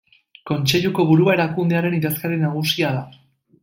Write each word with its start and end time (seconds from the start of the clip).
Kontseiluko 0.51 1.05
burua 1.11 1.37
erakundearen 1.37 2.01
idazkari 2.01 2.43
nagusia 2.49 2.95
da. 3.01 3.09